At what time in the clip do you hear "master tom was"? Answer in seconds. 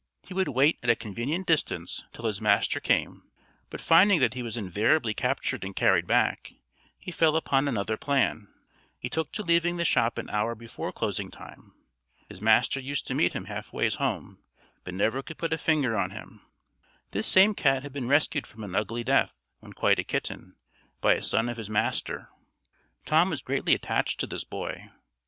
21.69-23.43